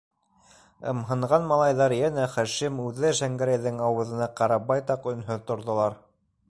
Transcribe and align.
-Ымһынған 0.91 1.45
малайҙар 1.51 1.95
йәнә 1.97 2.25
Хашим 2.37 2.81
үҙе 2.87 3.13
Шәңгәрәйҙең 3.21 3.79
ауыҙына 3.91 4.31
ҡарап 4.41 4.69
байтаҡ 4.73 5.09
өнһөҙ 5.15 5.47
торҙолар. 5.53 6.03